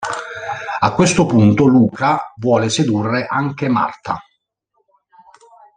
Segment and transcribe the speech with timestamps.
[0.79, 4.19] A questo punto Luca vuole sedurre anche Martha.